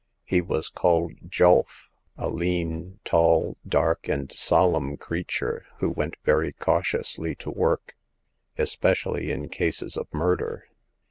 He 0.25 0.41
was 0.41 0.67
called 0.69 1.13
Julf, 1.29 1.89
a 2.17 2.27
lean, 2.27 2.99
tall, 3.05 3.55
dark 3.67 4.07
and 4.09 4.31
solemn 4.31 4.97
creature, 4.97 5.67
who 5.77 5.93
w^ent 5.93 6.15
very 6.25 6.53
cautiously 6.53 7.35
to 7.35 7.51
work— 7.51 7.95
especially 8.57 9.29
in 9.31 9.47
cases 9.47 9.95
of 9.97 10.11
murder. 10.11 10.65